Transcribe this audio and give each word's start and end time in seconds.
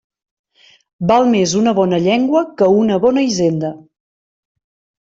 Val 1.11 1.29
més 1.35 1.53
una 1.61 1.75
bona 1.81 2.01
llengua 2.09 2.43
que 2.63 2.71
una 2.81 2.99
bona 3.07 3.29
hisenda. 3.31 3.73